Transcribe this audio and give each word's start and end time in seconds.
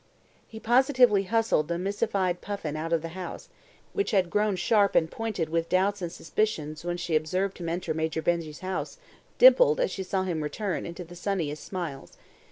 He 0.47 0.59
positively 0.59 1.25
hustled 1.25 1.67
the 1.67 1.77
mystified 1.77 2.41
Puffin 2.41 2.75
out 2.75 2.91
of 2.91 3.03
the 3.03 3.09
house, 3.09 3.45
and 3.45 3.51
Miss 3.51 3.51
Mapp's 3.51 3.65
face, 3.65 3.93
which 3.93 4.11
had 4.17 4.29
grown 4.31 4.55
sharp 4.55 4.95
and 4.95 5.11
pointed 5.11 5.49
with 5.49 5.69
doubts 5.69 6.01
and 6.01 6.11
suspicions 6.11 6.83
when 6.83 6.97
she 6.97 7.15
observed 7.15 7.59
him 7.59 7.69
enter 7.69 7.93
Major 7.93 8.23
Benjy's 8.23 8.61
house, 8.61 8.97
dimpled, 9.37 9.79
as 9.79 9.91
she 9.91 10.01
saw 10.01 10.23
him 10.23 10.41
return, 10.41 10.87
into 10.87 11.03
the 11.03 11.15
sunniest 11.15 11.63
smiles. 11.63 12.17